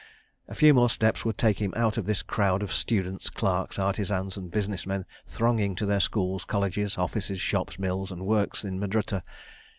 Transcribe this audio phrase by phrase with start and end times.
[0.47, 4.35] A few more steps would take him out of this crowd of students, clerks, artisans,
[4.35, 9.21] and business men thronging to their schools, colleges, offices, shops, mills, and works in Madrutta.